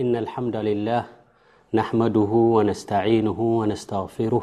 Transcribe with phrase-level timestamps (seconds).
[0.00, 1.04] إن الحمد لله
[1.76, 4.42] نحمده ونستعينه ونستغفره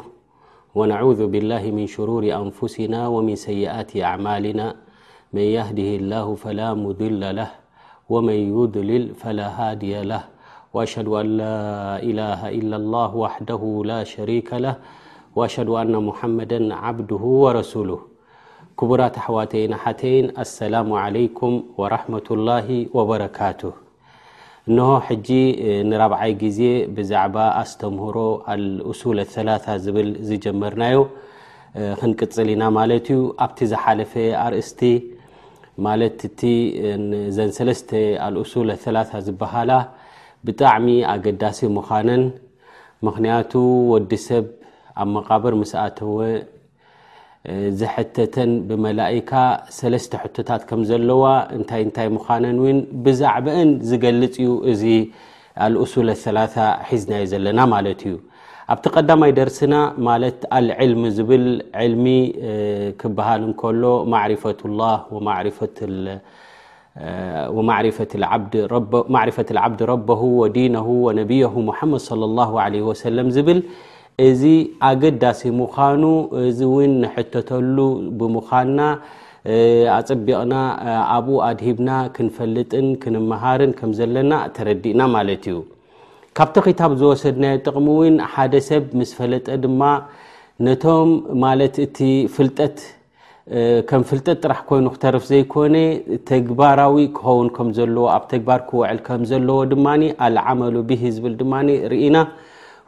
[0.78, 4.66] ونعوذ بالله من شرور أنفسنا ومن سيئات أعمالنا
[5.32, 7.50] من يهده الله فلا مضل له
[8.08, 10.24] ومن يضلل فلا هادي له
[10.74, 11.56] وأشهد أن لا
[12.02, 14.74] إله إلا الله وحده لا شريك له
[15.36, 18.00] وأشهد أن محمدا عبده ورسوله
[18.80, 23.89] كبرات أحواتين أحتين السلام عليكم ورحمة الله وبركاته
[24.70, 25.28] እንሆ ሕጂ
[25.90, 26.58] ንረብዓይ ጊዜ
[26.96, 28.16] ብዛዕባ ኣስተምህሮ
[28.52, 29.50] ኣልእሱለ3ላ
[29.84, 30.96] ዝብል ዝጀመርናዮ
[32.00, 34.12] ክንቅፅል ኢና ማለት እዩ ኣብቲ ዝሓለፈ
[34.44, 34.80] ኣርእስቲ
[35.86, 36.40] ማለት እቲ
[37.38, 37.90] ዘን ሰለስተ
[38.26, 38.98] ኣልእሱለ 3ላ
[39.28, 39.70] ዝበሃላ
[40.46, 42.22] ብጣዕሚ ኣገዳሲ ምዃንን
[43.08, 43.52] ምክንያቱ
[43.92, 44.46] ወዲ ሰብ
[45.02, 46.16] ኣብ መቓበር ምስኣተወ
[47.80, 49.30] ዘሕተተን ብመላኢካ
[49.76, 51.22] ሰለስተ ሕቶታት ከም ዘለዋ
[51.56, 54.82] እንታይ እንታይ ምዃነን ውን ብዛዕባአን ዝገልፅ እዩ እዚ
[55.66, 56.38] ኣልأሱል ثላ
[56.88, 58.14] ሒዝናዮ ዘለና ማለት እዩ
[58.72, 59.74] ኣብቲ ቀዳማይ ደርስና
[60.08, 61.46] ማለት ኣልዕልሚ ዝብል
[61.92, 62.04] ልሚ
[63.00, 63.82] ክበሃል እንከሎ
[67.68, 68.12] ማርፈት
[69.64, 72.50] ዓብዲ ረበሁ ወዲነ ወነብየሁ ሙሓመድ صለ ላه
[72.90, 73.58] ወሰለም ዝብል
[74.26, 74.42] እዚ
[74.88, 76.02] ኣገዳሲ ምዃኑ
[76.48, 77.76] እዚ እውን ንሕተተሉ
[78.18, 78.80] ብምዃንና
[79.96, 80.54] ኣፅቢቕና
[81.14, 85.58] ኣብኡ ኣድሂብና ክንፈልጥን ክንመሃርን ከም ዘለና ተረዲእና ማለት እዩ
[86.38, 89.80] ካብቲ ክታብ ዝወሰድናዮ ጥቕሚ እውን ሓደ ሰብ ምስ ፈለጠ ድማ
[90.66, 91.10] ነቶም
[91.44, 91.98] ማለት እቲ
[92.36, 92.76] ፍልጠት
[93.88, 95.76] ከም ፍልጠት ጥራሕ ኮይኑ ክተረፍ ዘይኮነ
[96.30, 99.86] ተግባራዊ ክኸውን ከም ዘለዎ ኣብ ተግባር ክውዕል ከም ዘለዎ ድማ
[100.26, 101.52] ኣልዓመሉ ብ ዝብል ድማ
[101.94, 102.16] ርኢና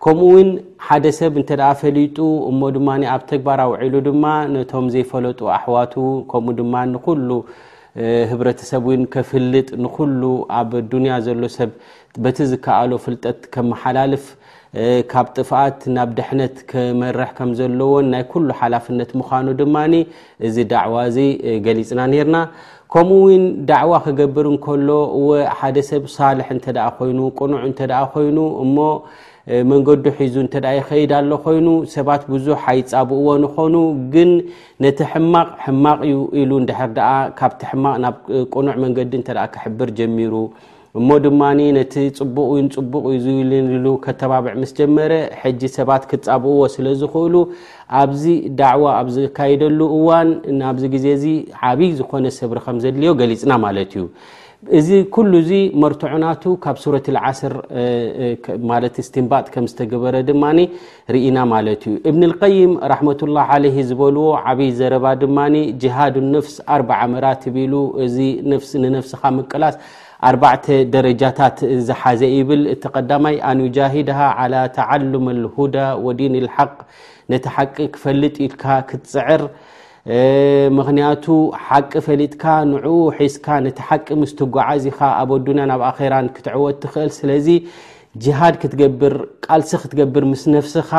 [0.04, 0.48] ከምኡ ውን
[0.86, 1.50] ሓደ ሰብ እንተ
[1.80, 2.16] ፈሊጡ
[2.50, 5.94] እሞ ድማ ኣብ ተግባር ኣውዒሉ ድማ ነቶም ዘይፈለጡ ኣሕዋቱ
[6.30, 7.28] ከምኡ ድማ ንኩሉ
[8.30, 10.22] ህብረተሰብ ውን ከፍልጥ ንኩሉ
[10.60, 11.70] ኣብ ዱንያ ዘሎ ሰብ
[12.24, 14.24] በቲ ዝከኣሎ ፍልጠት ከመሓላልፍ
[15.14, 19.76] ካብ ጥፍኣት ናብ ድሕነት ክመርሕ ከምዘለዎን ናይ ኩሉ ሓላፍነት ምኳኑ ድማ
[20.48, 21.18] እዚ ዳዕዋ እዚ
[21.66, 22.36] ገሊፅና ነርና
[22.94, 24.88] ከምኡ ውን ዳዕዋ ክገብር እንከሎ
[25.58, 26.64] ሓደ ሰብ ሳልሕ እተ
[26.96, 27.80] ኮይኑ ቁኑዑ እተ
[28.14, 28.78] ኮይኑሞ
[29.70, 33.74] መንገዱ ሒዙ እተ ይከይድ ኣሎ ኮይኑ ሰባት ብዙሕ ኣይፃብእዎ ይኮኑ
[34.12, 34.30] ግን
[34.84, 38.14] ነቲ ሕማቕ ሕማቕ ዩ ኢሉ ንድሕር ኣ ካብቲ ሕማቅ ናብ
[38.54, 40.34] ቁኑዕ መንገዲ እንተ ክሕብር ጀሚሩ
[40.98, 41.40] እሞ ድማ
[41.78, 43.50] ነቲ ፅቡቅ ን ፅቡቅ ዩ ዝብል
[43.86, 47.34] ሉ ከተባብዕ ምስ ጀመረ ሕጂ ሰባት ክፃብእዎ ስለ ዝኽእሉ
[48.02, 48.22] ኣብዚ
[48.60, 50.28] ዳዕዋ ኣብዝካይደሉ እዋን
[50.60, 51.34] ናብዚ ግዜ ዚ
[51.70, 54.04] ዓብይ ዝኮነ ሰብሪከም ዘድልዮ ገሊፅና ማለት እዩ
[54.78, 55.50] እዚ ኩሉ ዚ
[55.82, 56.96] መርቶዑናቱ ካብ ሱረ
[57.30, 57.54] ዓስር
[59.08, 60.44] ስንባጥ ከም ዝተገበረ ድማ
[61.14, 65.38] ርኢና ማለት እዩ እብን القይም ራሕመة لላه عለه ዝበልዎ ዓብይ ዘረባ ድማ
[65.82, 67.42] ጅሃድ ነፍሲ ኣ መራት
[67.72, 67.74] ሉ
[68.04, 68.16] እዚ
[68.84, 69.76] ንነፍስካ ምቅላስ
[70.30, 71.58] ኣርዕተ ደረጃታት
[71.88, 74.08] ዝሓዘ ይብል ተዳማይ ኣንጃሂድ
[74.38, 76.76] على ተዓلም ሁዳ ወዲን حق
[77.30, 79.42] ነቲ ሓቂ ክፈልጥ ኢልካ ክትፅዕር
[80.76, 81.24] ምክንያቱ
[81.66, 82.86] ሓቂ ፈሊጥካ ንዕኡ
[83.18, 87.46] ሒዝካ ነቲ ሓቂ ምስትጓዓዚኻ ኣብ ኣዱናያ ናብ ኣኼራን ክትዕወት ትኽእል ስለዚ
[88.24, 89.14] ጅሃድ ክትገብር
[89.46, 90.90] ቃልሲ ክትገብር ምስ ነፍስኻ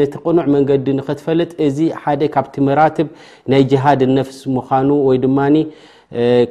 [0.00, 3.08] ነቲ ቕኑዕ መንገዲ ንኽትፈልጥ እዚ ሓደ ካብቲ መራትብ
[3.52, 5.56] ናይ ጅሃድ ነፍስ ምዃኑ ወይ ድማኒ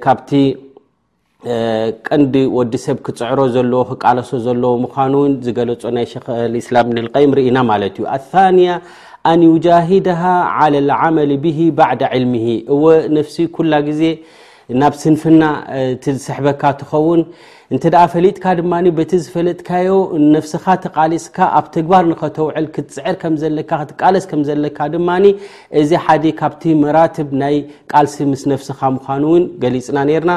[0.06, 0.30] ካብቲ
[2.08, 7.96] ቀንዲ ወዲ ሰብ ክፅዕሮ ዘለዎ ክቃለሶ ዘለዎ ምዃኑን ዝገለፆ ናይ ሸክ ልእስላም ብንልቀይም ርኢና ማለት
[8.00, 8.06] እዩ
[8.48, 8.72] ኣንያ
[9.30, 10.22] ኣን ይጃሂድሃ
[10.66, 12.84] ዓል ልዓመል ብሂ ባዕዳ ዕልምሂ እወ
[13.18, 14.02] ነፍሲ ኩላ ግዜ
[14.82, 15.44] ናብ ስንፍና
[16.04, 17.22] ትሰሕበካ ትኸውን
[17.74, 19.90] እንተ ደኣ ፈሊጥካ ድማኒ በቲ ዝፈለጥካዮ
[20.36, 25.26] ነፍስኻ ተቃሊፅካ ኣብ ትግባር ንኸተውዕል ክትፅዕር ከም ዘለካ ክትቃለስ ከም ዘለካ ድማኒ
[25.82, 27.58] እዚ ሓደ ካብቲ መራትብ ናይ
[27.94, 30.34] ቃልሲ ምስ ነፍስኻ ምዃኑ እውን ገሊፅና ነርና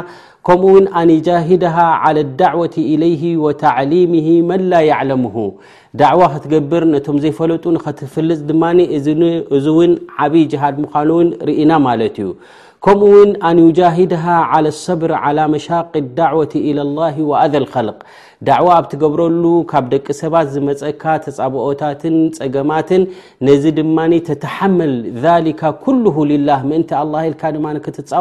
[0.47, 4.13] ከምኡ ውን ኣንጃሂድሃ على الዳعወة إለይه وታዕሊም
[4.49, 5.37] መ ላ ያዕለሙሁ
[6.01, 8.63] ዳዕዋ ክትገብር ነቶም ዘይፈለጡ ከትፍልፅ ድማ
[8.97, 9.93] እዙ ውን
[10.25, 12.29] ዓብይ ጅሃድ ምዃኑውን ርኢና ማለት እዩ
[12.85, 14.13] ከምኡው ኣንيهድ
[14.53, 15.43] على صብር على
[15.93, 16.35] ق ዳة
[16.79, 17.15] لله
[17.53, 17.55] ذ
[17.89, 18.01] ልق
[18.77, 22.03] ኣብ ገብረሉ ካብ ደቂ ሰባት ዝፀካ ተፃብኦታት
[22.39, 23.03] ፀገማትን
[23.49, 23.99] ነዚ ድማ
[24.29, 24.93] ተል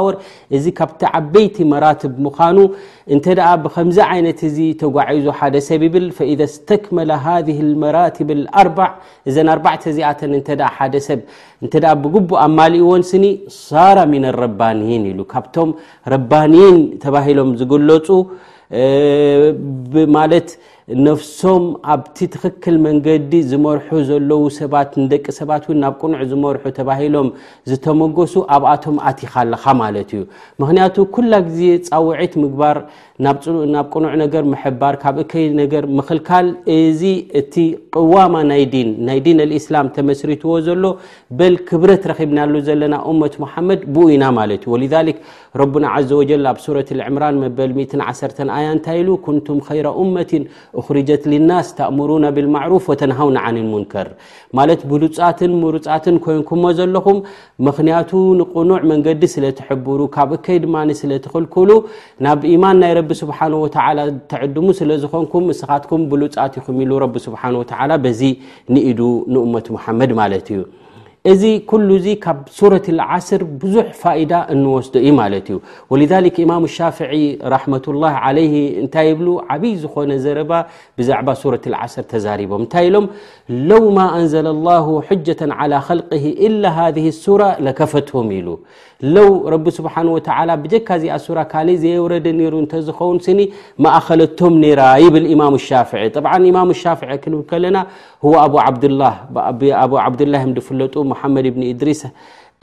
[0.05, 0.15] ወር
[0.57, 1.57] እዚ ካቲ ዓበይቲ
[2.57, 2.67] ኑ
[3.15, 3.17] እ
[3.87, 3.97] ብዚ
[4.69, 6.21] ይ ተጓዙሰብ ብ
[9.35, 9.89] ዚኣ
[13.65, 14.49] ሰ ኣ ን
[14.79, 15.69] ን ኢሉ ካብቶም
[16.11, 18.07] ረባኒይን ተባሂሎም ዝገለፁ
[20.15, 20.47] ማለት
[21.07, 27.27] ነፍሶም ኣብቲ ትክክል መንገዲ ዝመርሑ ዘለዉ ሰባት ንደቂ ሰባት እውን ናብ ቅኑዕ ዝመርሑ ተባሂሎም
[27.69, 30.23] ዝተመገሱ ኣብኣቶም ኣቲኻ ኣለኻ ማለት እዩ
[30.61, 32.79] ምክንያቱ ኩላ ግዜ ፃውዒት ምግባር
[33.75, 36.47] ናብ ቅኑዕ ነገር ምሕባር ካብእከ ነገር ምክልካል
[36.77, 37.01] እዚ
[37.41, 37.55] እቲ
[37.95, 38.65] ቅዋማ ናይ
[39.25, 40.85] ዲን ልእስላም ተመስሪትዎ ዘሎ
[41.39, 45.17] በል ክብረት ረኺብናሉ ዘለና እመት ሙሓመድ ብኡ ኢና ማለት እዩ ወሊክ
[45.63, 50.43] ረቡና ዘ ወጀል ኣብ ሱረት ልዕምራን መበል 1 ኣያ እንታይኢሉ ኮንቱም ከይራ እመትን
[50.87, 54.07] ክሪጀት ልናስ ተእምሩ ናብል ማዕሩፍ ወተናሃው ንዓኒን ሙንከር
[54.57, 57.17] ማለት ብሉፃትን ምሩፃትን ኮይንኩምዎ ዘለኹም
[57.67, 61.69] ምክንያቱ ንቕኑዕ መንገዲ ስለ ትሕብሩ ካብ እከይ ድማ ስለ ትክልክሉ
[62.27, 63.87] ናብ ኢማን ናይ ረቢ ስብሓን ወተዓ
[64.33, 68.21] ተዕድሙ ስለ ዝኮንኩም ንስኻትኩም ብሉፃት ይኹም ኢሉ ረቢ ስብሓን ወተላ በዚ
[68.73, 69.01] ንኢዱ
[69.35, 70.61] ንእመት መሓመድ ማለት እዩ
[71.29, 71.89] እዚ كل
[72.23, 75.57] ካب سورة العصر بዙح فائدة እنوسد ي ملت ዩ
[75.91, 77.25] ولذلك امام الشافعي
[77.55, 80.51] رحمة الله عليه እታይ يبلو عبي ዝኮن زرب
[80.97, 83.05] بዛعب سورة العصر تزاربم ታይ ሎم
[83.69, 88.47] لو ما أنزل الله حجة على خلقه إلا هذه الصورة لكفتهم ل
[89.15, 90.19] ለው ረ ስብሓنه و
[90.63, 93.39] ብካ ዚኣ ራ ካ ዘረደ ሩ እተዝኸውን ስኒ
[93.83, 96.17] ማእኸለቶም ራ ይብል امም الሻፍع ط
[96.49, 97.77] ኢم لሻፍع ክ ከለና
[98.25, 98.45] هو ኣ
[100.05, 102.01] عبدلላه ዲፍለጡ محመድ ብኒ ድሪس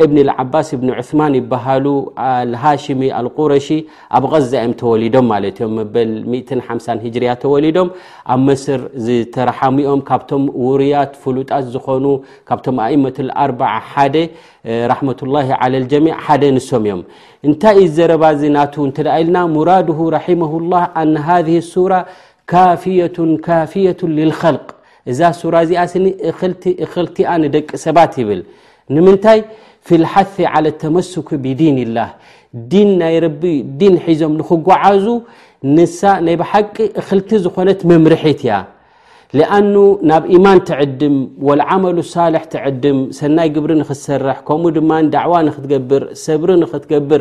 [0.04, 1.86] እብን ዓባስ ብኒ ዑثማን ይበሃሉ
[2.24, 3.66] ኣልሃሽሚ አልقረሺ
[4.16, 6.10] ኣብ غዛኤም ተወሊዶም ማለት እዮም መበል
[6.74, 7.88] 5 ጅርያ ተወሊዶም
[8.34, 12.06] ኣብ ምስር ዝተረሓሚኦም ካብቶም ውሩያት ፍሉጣት ዝኮኑ
[12.50, 14.16] ካብቶም ኣእመة ኣርዓ ሓደ
[14.92, 15.00] ረ
[15.34, 17.02] ላ ጀሚ ሓደ ንሶም እዮም
[17.48, 21.92] እንታይ እዩ ዘረባ ዚ ናቱ እንተደ ኢልና ሙራድ ረሒማሁላ ኣነ ሃذ ሱራ
[22.52, 22.84] ካፍ
[23.48, 24.66] ካፍያة ልخልቅ
[25.10, 26.06] እዛ ሱራ እዚኣ ስኒ
[26.86, 28.42] እክልቲኣ ንደቂ ሰባት ይብል
[28.96, 29.38] ንምንታይ
[29.86, 32.10] في الሓث على لተመسክ بዲيን الላه
[32.72, 33.26] ዲን ናይ ረ
[33.80, 35.06] ዲን ሒዞም ንክጓዓዙ
[35.76, 38.54] ንሳ ናይ ብሓቂ እክልቲ ዝኾነት መምርሒት ያ
[39.38, 39.74] لኣن
[40.10, 41.16] ናብ ኢማን ትዕድም
[41.46, 47.20] والዓመل ሳልح ትዕድም ሰናይ ግብሪ نክትሰርح ከምኡ ድማ ዳዕዋ ንክትገብር ሰብሪ نክትገብር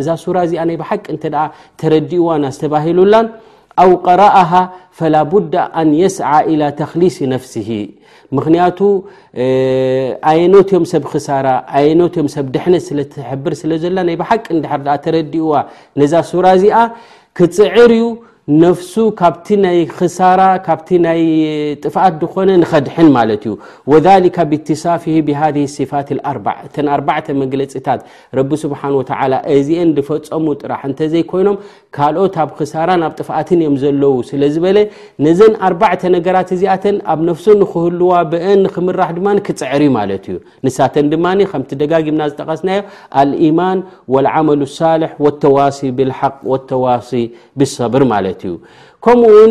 [0.00, 1.24] እዛ ራ እዚኣ ናይ ብሓቂ እንተ
[1.80, 3.26] ተረዲእዋና ዝተባሂሉላን
[3.82, 4.50] ኣው ቀረአሃ
[4.98, 6.30] ፈላቡዳ ኣን የስዓ
[6.60, 7.68] ላى ተክሊስ ነፍሲሂ
[8.36, 8.78] ምክንያቱ
[10.30, 11.46] ኣየነትዮም ሰብ ክሳራ
[11.78, 15.52] ኣየነትእዮም ሰብ ድሕነት ስለ ትሕብር ስለ ዘላ ናይ ብሓቂ ንድር ተረዲእዋ
[16.00, 16.76] ነዛ ሱራ እዚኣ
[17.38, 18.04] ክፅዕር እዩ
[18.60, 21.20] ነፍሱ ካብቲ ናይ ክሳራ ካብቲ ናይ
[21.82, 23.52] ጥፍኣት ድኮነ ንኸድሐን ማለት እዩ
[23.90, 23.98] ወ
[24.50, 25.40] ብትሳፍ ብሃ
[25.90, 26.36] ፋት ኣር
[26.66, 28.00] እተን ኣዕተ መግለፂታት
[28.38, 28.94] ረቢ ስብሓን
[29.56, 31.58] እዚአን ድፈፀሙ ጥራሕ እንተዘይኮይኖም
[31.98, 34.78] ካልኦት ኣብ ክሳራ ናብ ጥፍኣትን እዮም ዘለው ስለ ዝበለ
[35.26, 38.44] ነዘን ኣዕተ ነገራት እዚኣተን ኣብ ነፍሱ ንክህልዋ ብአ
[38.74, 40.36] ክምራሕ ድማ ክፅዕሪ ማለት እዩ
[40.68, 42.80] ንሳተን ድማ ከምቲ ደጋጊምና ዝጠቀስናዮ
[43.50, 43.78] ኢማን
[44.34, 45.14] ዓመል ሳልሕ
[45.46, 46.36] ተዋሲ ብልሓቅ
[46.72, 47.12] ተዋሲ
[47.60, 48.60] ብብር ማለት እ u
[49.00, 49.50] komwun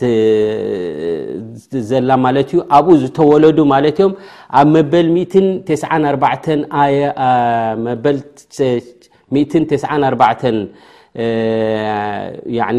[1.89, 4.13] ዘላ ማለት እዩ ኣብኡ ዝተወለዱ ማለት እዮም
[4.59, 5.07] ኣብ መበል
[9.35, 10.45] 94በ4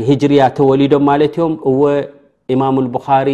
[0.08, 1.82] ሂጅርያ ተወሊዶም ማለት እዮም እወ
[2.54, 3.28] ኢማም ልቡኻሪ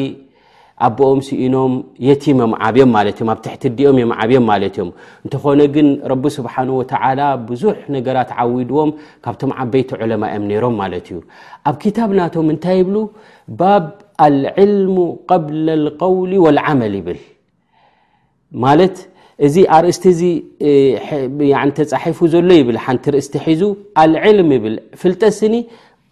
[0.86, 1.72] ኣቦኦም ስኢኖም
[2.08, 4.90] የቲ ም ዓብዮም ማለ እዮም ኣብ ትሕቲ ዲኦም ዮ ዓብዮም ማለት እዮም
[5.24, 8.90] እንትኮነ ግን ረቢ ስብሓን ወላ ብዙሕ ነገራት ዓዊድዎም
[9.26, 11.20] ካብቶም ዓበይቲ ዑለማኦም ነይሮም ማለት እዩ
[11.68, 12.96] ኣብ ክታብናቶም እንታይ ይብሉ
[13.62, 13.84] ባብ
[14.26, 14.96] አልዕልሙ
[15.30, 17.20] ቀብል ልቀውሊ ወልዓመል ይብል
[18.64, 18.96] ማለት
[19.48, 20.22] እዚ ኣርእስቲ እዚ
[21.90, 23.60] ተፃሒፉ ዘሎ ይብል ሓንቲ ርእስቲ ሒዙ
[24.04, 25.54] ኣልዕልም ይብል ፍልጠስኒ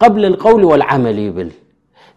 [0.01, 1.49] ቐብል ቀውሊ ወልዓመል ይብል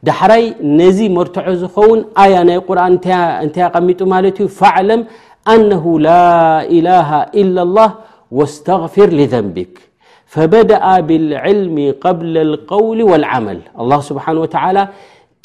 [0.09, 0.45] ዳሕራይ
[0.79, 2.95] ነዚ መርቶዖ ዝኸውን ኣያ ናይ ቁርን
[3.45, 5.01] እንታይ ኣቀሚጡ ማለት እዩ فዕለም
[5.55, 6.11] ኣነሁ ላ
[6.77, 7.91] ኢላه ኢ لላه
[8.39, 9.73] ወስተغፍር لذንብክ
[10.35, 12.19] ፈበድአ ብاልዕልሚ قብ
[12.89, 13.59] ውል ولዓመል
[14.09, 14.39] ስብሓን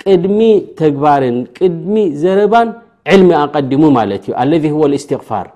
[0.04, 0.40] ቅድሚ
[0.80, 2.70] ተግባርን ቅድሚ ዘረባን
[3.14, 4.66] ዕልሚ ኣቀዲሙ ማለት እዩ ለذ
[5.02, 5.48] እስትፋር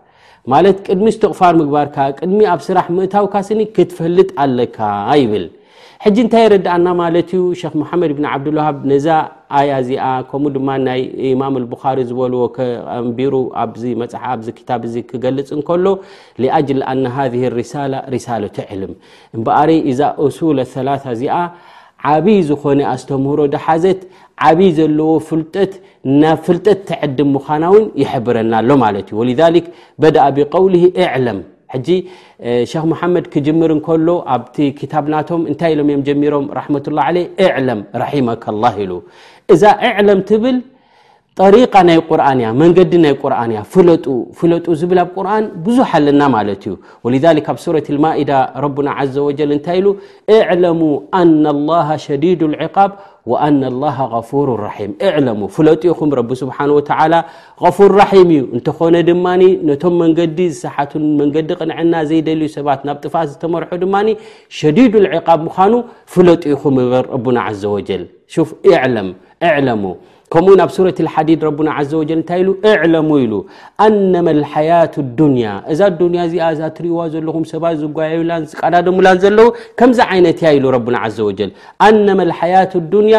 [0.51, 4.77] ማለት ቅድሚ እስትቕፋር ምግባርካ ቅድሚ ኣብ ስራሕ ምእታውካ ስኒ ክትፈልጥ ኣለካ
[5.22, 5.44] ይብል
[6.03, 9.08] ሕጂ እንታይ የረዳአና ማለት እዩ ክ መሓመድ ብን ዓብድልዋሃብ ነዛ
[9.60, 13.34] ኣያ እዚኣ ከምኡ ድማ ናይ ኢማም ብኻሪ ዝበልዎ ከቐንቢሩ
[14.27, 15.86] ሓዚ ክታብ እዚ ክገልፅ እንከሎ
[16.44, 17.27] ሊኣጅል ኣና ሃ
[17.58, 18.94] ሪሳላ ሪሳለት ዕልም
[19.39, 21.36] እምበኣሪ እዛ እሱል ኣላ እዚኣ
[22.13, 24.01] ዓብይ ዝኾነ ኣስተምህሮ ደሓዘት
[24.50, 25.74] ዓብይ ዘለዎ ፍልጠት
[26.24, 29.65] ናብ ፍልጠት ተዐድም ምዃና ውን ይሕብረናሎ ማለት እዩ ወልሊክ
[30.03, 31.41] በዳአ ብቀውሊ እዕለም
[31.74, 31.90] ሕጂ
[32.72, 38.76] ክ መሓመድ ክጅምር እከሎ ኣብቲ ክታብናቶም እንታይ ኢሎም እ ጀሚሮም ረةلላه عله اዕለም ረሒመካ الله
[38.84, 38.92] ኢሉ
[39.54, 40.58] እዛ اዕለም ትብል
[41.42, 43.88] ጠሪق ናይ ቁርን እያ መንገዲ ናይ ቁርን እያ ፍለ
[44.40, 46.74] ፍለጡ ዝብል ኣብ ቁርን ብዙሕ ኣለና ማለት እዩ
[47.06, 48.32] ولذك ኣብ ሱረة اልማኢዳ
[48.64, 49.88] ረبና عዘ وጀ እንታይ ኢሉ
[50.38, 50.82] اعለሙ
[51.20, 52.92] አن الله ሸዲيድ العقብ
[53.32, 56.80] وአና الله غፉሩ ራም እዕለሙ ፍለጢ ኹም ረቢ ስብሓንه و
[57.64, 59.26] غፍር ራሒም እዩ እንተኾነ ድማ
[59.70, 63.96] ነቶም መንገዲ ዝሰሓትን መንገዲ ቕንዐና ዘይደልዩ ሰባት ናብ ጥፋት ዝተመርሑ ድማ
[64.60, 65.74] ሸዲዱ لعቃብ ምዃኑ
[66.14, 66.94] ፍለጢ ኹም በ
[67.26, 68.04] ረና ዘ ወጀል
[69.68, 69.84] ለሙ
[70.33, 73.33] ከምኡ ብ ሱረة الሓዲድ ረና ዘ و እንታይ እዕለሙ ሉ
[73.86, 76.19] አነመ ሓያة الዱንያ እዛ ዱንያ
[76.53, 78.29] እዚ ትሪእዎ ዘለኹም ሰባ ዝጓየን
[78.62, 79.48] ቃዳድሙላን ዘለው
[79.79, 81.39] ከምዚ ዓይነት እያ ሉ ረና ዘ وጀ
[81.88, 83.15] አነመ ሓያة الዱንያ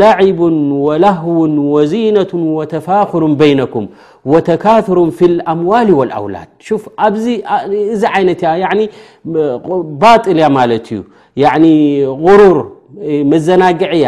[0.00, 0.40] ላዕب
[0.86, 1.34] وላህو
[1.74, 3.86] وዚነة وተፋኽሩ بይነኩም
[4.32, 6.48] وተካثሩ ፊي الአምዋል والኣውላድ
[7.06, 7.24] ኣዚ
[7.94, 8.40] እዚ ይነት
[10.02, 11.00] ባል ያ ማለት እዩ
[12.26, 12.58] غሩር
[13.32, 14.06] መዘናግዐያ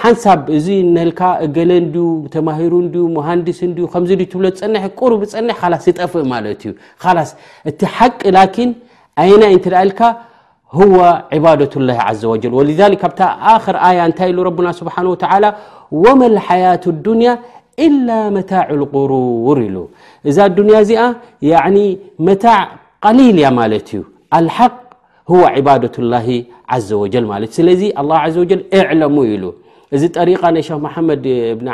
[0.00, 0.68] ሓንሳብ እዚ
[1.08, 1.20] ልካ
[1.56, 1.96] ገለእንዲ
[2.34, 2.72] ተማሂሩ
[3.28, 3.58] ሃንዲስ
[3.92, 6.72] ከዚ ትብሎ ዝፀሐ ሩ ዝፀሕ ስ ጠፍእ ማለት እዩ
[7.30, 7.32] ስ
[7.70, 8.22] እቲ ሓቂ
[8.68, 8.70] ን
[9.30, 10.00] ይና እንትደአ ልካ
[11.44, 12.22] ባደ ላ ዘ
[13.02, 13.12] ካብ
[13.64, 15.26] ክር ኣያ እንታይ ረና ስብሓ ተ
[16.04, 17.32] ወመ ሓያة ድንያ
[18.06, 19.76] ላ መታዕ غሩር ኢሉ
[20.30, 21.02] እዛ ድንያ እዚኣ
[22.28, 22.60] መታዕ
[23.06, 24.00] ቀሊል እያ ማለት እዩ
[24.38, 24.72] አልሓቅ
[25.68, 25.84] ባደ
[26.14, 26.18] ላ
[26.88, 27.82] ዘ እ ስለዚ
[28.36, 29.44] ዘ እዕለሙ ኢሉ
[30.02, 31.66] ድ ኣ ው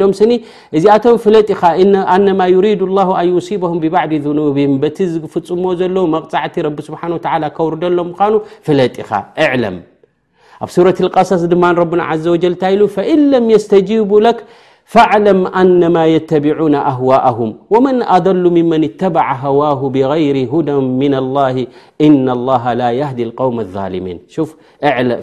[0.00, 0.12] ድም
[4.72, 9.12] ዚኣ ፍ ل مقعت رب سبحانه وتعالى كورد ل انو فلخ
[9.46, 9.82] اعلم
[10.62, 14.44] اف سورة القصص م ربنا عز وجل تلو فإن لم يستجيبوا لك
[14.94, 21.66] فاعلم أنما يتبعون أهواءهم ومن أظل ممن اتبع هواه بغير هدى من الله
[22.00, 24.40] إن الله لا يهدي القوم الظالمين ف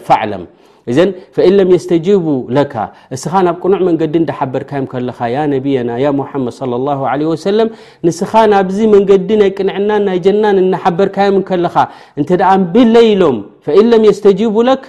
[0.08, 0.46] فاعلم
[0.90, 2.24] እዘን ፈኢ ለም የስተጂቡ
[2.56, 2.74] ለካ
[3.16, 7.68] እስኻ ናብ ቅኑዕ መንገዲ እንዳሓበርካዮም ከለኻ ያ ነብየና ያ ሙሐመድ ለ ላه ለ ወሰለም
[8.08, 11.76] ንስኻ ናብዚ መንገዲ ናይ ቅንዕናን ናይ ጀናን እናሓበርካዮም ከለኻ
[12.20, 14.82] እንተ ደኣ ብለይ ኢሎም ፈኢ ለም የስተጂቡ ለክ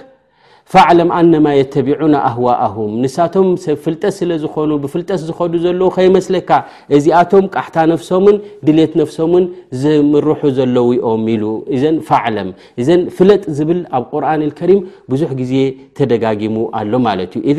[0.78, 6.50] ዕለም ኣነማ የተቢዑና ኣህዋም ንሳቶም ሰብ ፍልጠስ ስለዝኾኑ ብፍልጠስ ዝዱ ዘለዉ ከይመስለካ
[6.96, 8.36] እዚኣቶም ቃሕታ ነፍሶምን
[8.68, 9.44] ድሌት ነፍሶምን
[9.82, 11.42] ዝምርሑ ዘለዉ ኦም ኢሉ
[11.74, 12.46] እዘ ዕ
[12.82, 14.80] እዘ ፍለጥ ዝብል ኣብ ቁርን ከሪም
[15.12, 15.52] ብዙሕ ግዜ
[16.00, 17.58] ተደጋጊሙ ኣሎማለት ዩ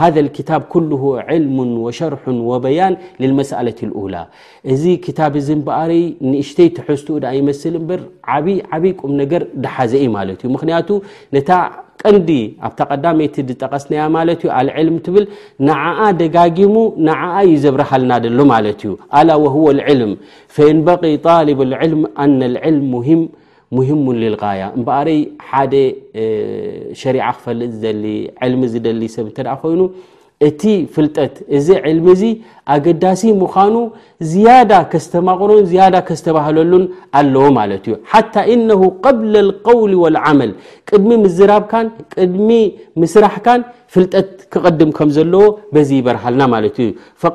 [0.00, 0.08] ሃ
[0.50, 3.82] ታ ኩ ልሙ ወሸርሑን ወበያን ልመአለት
[4.14, 4.26] ላ
[4.74, 5.92] እዚ ክታ ዝበር
[6.30, 8.00] ንእሽተይ ትዝትኡ ይስል እበር
[8.58, 10.54] ይዓብይ ቁም ነገር ድሓዘኢ ማዩም
[12.04, 12.30] ቀንዲ
[12.66, 15.24] ኣብታ ቀዳመይቲ ጠቀስናያ ማለት ዩ አልዕልም ትብል
[15.68, 16.74] ንዓዓ ደጋጊሙ
[17.08, 20.12] ንዓኣ ዩ ዘብረሃልና ደሎ ማለት እዩ ኣላ ወهወ لዕልም
[20.56, 21.02] ፈኤን በق
[21.48, 22.86] ልብ ልዕልም ኣና ዕልም
[23.76, 25.74] ሙهሙ ልغያ እምበኣረይ ሓደ
[27.00, 28.04] ሸሪع ክፈልጥ ዝሊ
[28.46, 29.80] ዕልሚ ዝደሊ ሰብ እንተ ኮይኑ
[30.46, 30.62] እቲ
[30.94, 32.22] ፍልጠት እዚ ዕልሚ እዙ
[32.72, 33.74] ኣገዳሲ ምዃኑ
[34.30, 36.84] ዝያዳ ከስተማቕሮን ዝያዳ ከስተባህለሉን
[37.20, 38.68] ኣለዎ ማለት እዩ ሓታى እነ
[39.04, 40.50] قብል لقውል وልዓመል
[40.90, 42.48] ቅድሚ ምዝራብካን ቅድሚ
[43.02, 43.60] ምስራሕካን
[43.94, 45.42] ፍልጠት ክቐድም ከም ዘለዎ
[45.74, 46.88] በዚ ይበርሃልና ማለት እዩ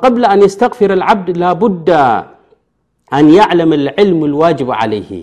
[0.03, 1.89] قብل ኣን የስተغፍረ ልዓብድ ላቡዳ
[3.17, 5.21] ኣን ያዕለም ዕልም لዋጅብ ዓለይህ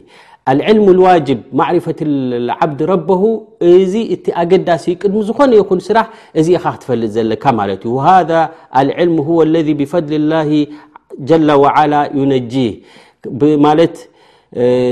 [1.04, 1.28] ዋጅ
[1.60, 1.98] ማርፈة
[2.64, 3.22] ዓዲ ረه
[3.74, 6.06] እዚ እቲ ኣገዳሲ ቅድሚ ዝኮነ ይኹን ስራሕ
[6.38, 7.44] እዚ ኢኻ ክትፈልጥ ዘለካ
[8.28, 8.32] ذ
[9.54, 10.10] ለذ ብفض
[12.32, 13.92] ነህ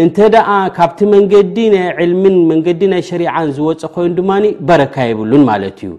[0.00, 5.78] እንተ ደኣ ካብቲ መንገዲ ናይ ልምን መንገዲ ናይ ሸሪዓን ዝወፀ ኮይኑ ድማኒ በረካ የብሉን ማለት
[5.84, 5.90] እዩ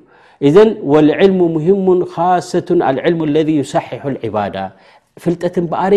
[0.48, 4.56] እዘን ወልዕልሙ ሙሂሙን ካሰትን ኣልዕልም ለ ይሳሒሑ ልዕባዳ
[5.24, 5.94] ፍልጠትን በኣረ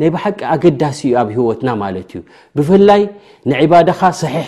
[0.00, 2.20] ናይ ብሓቂ ኣገዳሲ እዩ ኣብ ህወትና ማለት እዩ
[2.58, 3.02] ብፍላይ
[3.52, 4.44] ንዕባድኻ ሰሒሕ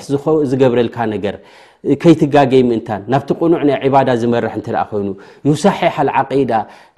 [0.50, 1.37] ዝገብረልካ ነገር
[2.02, 4.34] ከይትጋ እንናብቲ ኑዕ ዳ ዝር
[4.90, 5.08] ኮይኑ
[5.48, 5.78] ይሳሓ
[6.40, 6.52] ዓዳ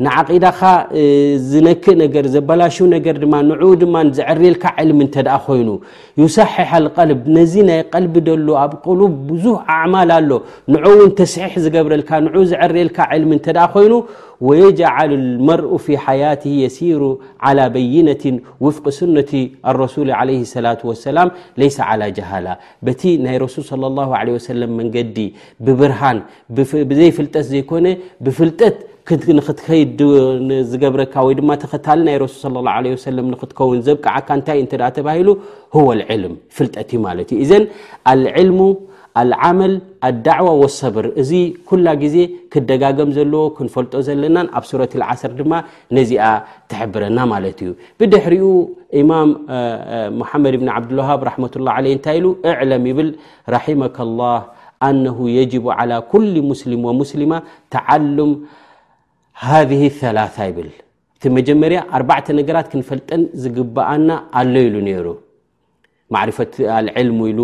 [0.06, 0.60] ንዳካ
[1.50, 3.40] ዝነክእ ነገር ዘላሽ ነገር ማ
[3.82, 5.08] ድማ ዝርልካ ል እ
[5.46, 5.68] ኮይኑ
[6.36, 6.48] ሳ
[7.12, 9.00] ል ነዚ ናይ ቀልቢ ሎ ኣብ ብ
[9.30, 9.46] ብዙ
[9.78, 10.30] ኣማል ኣሎ
[10.74, 13.48] ን ውን ተስሒሕ ዝገብረልካ ን ዝርልካ ል እተ
[13.78, 13.94] ኮይኑ
[14.48, 14.78] ወየ
[15.48, 17.02] መርኡ ፊ ሓያት የሲሩ
[17.74, 19.32] በይነትን ውፍቅ ሱነቲ
[19.94, 20.12] ሱ ላ
[21.06, 21.28] ሰላም
[21.62, 22.46] ለ ጀሃላ
[23.02, 23.82] ቲ ናይ ረሱል
[24.28, 25.18] ለ ሰለም መንገዲ
[25.66, 26.18] ብብርሃን
[26.90, 27.86] ብዘይ ፍልጠት ዘይኮነ
[28.26, 28.76] ብፍልጠት
[29.38, 32.52] ንክትከይድዝገብረካ ወይ ድማ ተኸታሊ ናይ ረሱል
[33.00, 35.28] ስ ሰለ ንክትከውን ዘብቃዓካ እንታይ እንት ተባሂሉ
[35.86, 37.64] ወ ዕልም ፍልጠት እዩ ማለት እዩ እዘን
[38.12, 38.60] ኣልዕልሙ
[39.22, 39.74] ኣልዓመል
[40.08, 41.30] ኣዳዕዋ ወሰብር እዚ
[41.70, 42.16] ኩላ ግዜ
[42.54, 45.52] ክደጋገም ዘለዎ ክንፈልጦ ዘለናን ኣብ ሱረት ዓስር ድማ
[45.98, 46.24] ነዚኣ
[46.72, 48.48] ተሕብረና ማለት እዩ ብድሕሪኡ
[49.02, 49.30] ኢማም
[50.22, 53.10] ሙሓመድ ብኒ ዓብድልዋሃብ ረመላ ለ እንታይ ኢሉ እዕለም ይብል
[53.56, 54.20] ራመካላ
[54.86, 57.32] ኣነሁ የጅቡ ዓላ ኩሊ ሙስሊም ወሙስሊማ
[57.76, 58.32] ተዓሉም
[59.44, 59.48] ሃ
[60.00, 60.70] ثላ ይብል
[61.18, 64.08] እቲ መጀመርያ ኣዕተ ነገራት ክንፈልጠን ዝግባኣና
[64.40, 65.06] ኣሎ ኢሉ ነይሩ
[66.14, 66.52] ማዕርፈት
[66.86, 67.40] ልዕልሙ ኢሉ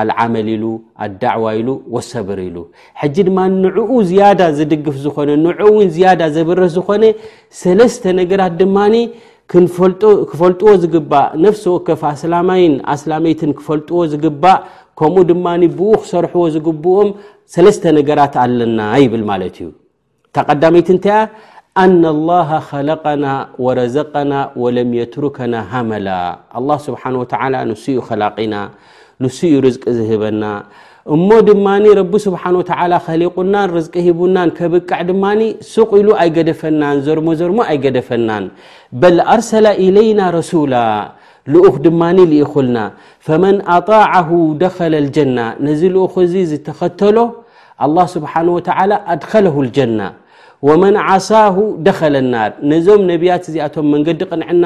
[0.00, 0.64] አልዓመል ኢሉ
[1.04, 2.58] ኣዳዕዋ ኢሉ ወሰብሪ ኢሉ
[3.00, 7.02] ሕጂ ድማ ንዕኡ ዝያዳ ዝድግፍ ዝኾነ ንዕኡእውን ዝያዳ ዘበርህ ዝኾነ
[7.62, 8.94] ሰለስተ ነገራት ድማኒ
[9.52, 14.58] ክፈልጥዎ ዝግባእ ነፍሲ ወከፍ ኣስላማይን ኣስላመይትን ክፈልጥዎ ዝግባእ
[15.00, 17.08] ከምኡ ድማኒ ብኡክ ሰርሕዎ ዝግብኦም
[17.54, 19.68] ሰለስተ ነገራት ኣለና ይብል ማለት እዩ
[20.36, 21.18] ተቐዳመይቲ እንታ ያ
[21.82, 23.24] አና ላሃ ኸለቀና
[23.64, 24.32] ወረዘቀና
[24.62, 26.08] ወለም የትሩከና ሃመላ
[26.60, 28.54] ኣላ ስብሓን ወተላ ንሱኡ ኸላቂና
[29.26, 30.42] ንሱኡ ርዝቂ ዝህበና
[31.16, 35.40] እሞ ድማኒ ረቢ ስብሓን ወተዓላ ኸሊቁናን ርዝቂ ሂቡናን ከብቃዕ ድማኒ
[35.72, 38.46] ሱቅ ኢሉ ኣይገደፈናን ዘርሞ ዘርሞ ኣይገደፈናን
[39.04, 40.74] በል ኣርሰላ ኢለይና ረሱላ
[41.52, 42.78] ልኡክ ድማ ዝኢኹልና
[43.26, 44.30] ፈመን ኣጣዕሁ
[44.62, 47.16] ደኸለ ልጀና ነዚ ልኡኽ እዙ ዝተኸተሎ
[47.84, 50.00] ኣላه ስብሓን ወተላ ኣድከለሁ ልጀና
[50.68, 54.64] ወመን ዓሳሁ ደኸለ ናር ነዞም ነቢያት እዚኣቶም መንገዲ ቕንዕና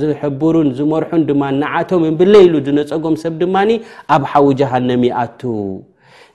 [0.00, 3.70] ዝሕብሩን ዝመርሑን ድማ ንዓቶም እብለ ኢሉ ዝነፀጎም ሰብ ድማኒ
[4.16, 5.40] ኣብ ሓዊ ጀሃነሚኣቱ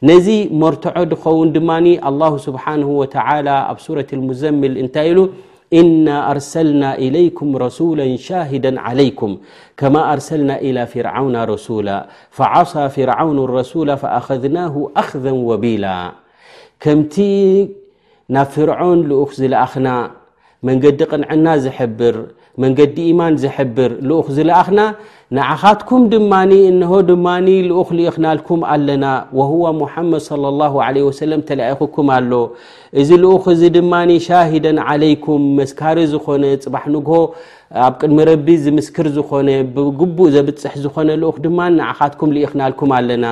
[0.10, 0.28] ነዚ
[0.62, 1.70] መርቶዖ ድኸውን ድማ
[2.10, 5.20] ኣላሁ ስብሓንሁ ወተዓላ ኣብ ሱረት ልሙዘሚል እንታይ ኢሉ
[5.73, 9.38] إنا أرسلنا إليكم رسولا شاهدا عليكم
[9.77, 16.12] كما أرسلنا إلى فرعون رسولا فعصى فرعون رسول فأخذناه أخذا وبيلا
[16.80, 17.19] كمت
[18.30, 20.12] نف فرعون لأخ زلأخنا
[20.63, 22.25] من قد قنعنا زحبر
[22.63, 24.80] መንገዲ ኢማን ዝሕብር ልኡኽ ዝለኣኽና
[25.38, 27.28] ንዓኻትኩም ድማኒ እንሆ ድማ
[27.67, 29.06] ልኡኽ ሊኢኽናልኩም ኣለና
[29.39, 32.32] ወህዋ ሙሓመድ صለ ላሁ ለ ወሰለም ተላኢኹኩም ኣሎ
[33.02, 33.93] እዚ ልኡኽ እዚ ድማ
[34.28, 37.15] ሻሂደን ዓለይኩም መስካሪ ዝኾነ ጽባሕ ንግሆ
[37.88, 43.26] ኣብ ቅድሚ ረቢ ዝምስክር ዝኾነ ብግቡእ ዘብፅሕ ዝኾነ ልኡኽ ድማ ንዓኻትኩም ልኢኽናልኩም ኣለና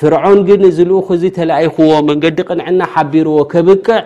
[0.00, 4.00] ፍርዖን ግን እዚ ልኡኽ እዚ ተለኢኽዎ መንገዲ ቕንዕና ሓቢርዎ ከብቅዕ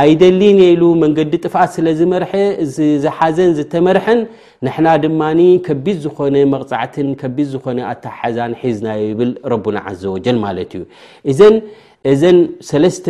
[0.00, 2.32] ኣይደሊን የኢሉ መንገዲ ጥፋኣት ስለ ዝመርሐ
[3.04, 4.18] ዝሓዘን ዝተመርሐን
[4.66, 5.20] ንሕና ድማ
[5.66, 10.82] ከቢድ ዝኮነ መቕፃዕትን ከቢድ ዝኮነ ኣታሓዛን ሒዝናዮ ይብል ረቡና ዘ ወጀል ማለት እዩ
[11.32, 11.56] እዘን
[12.12, 12.38] እዘን
[12.70, 13.06] ሰለስተ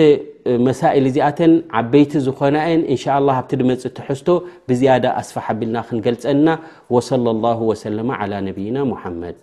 [0.66, 4.28] መሳኢል እዚኣተን ዓበይቲ ዝኮናአን እንሻላ ኣብቲ ድመፅእ እትሕዝቶ
[4.70, 6.48] ብዝያዳ ኣስፋ ሓቢልና ክንገልፀና
[6.96, 8.10] ወለ ላ ወሰለማ
[8.48, 9.40] ነብይና ሙሓመድ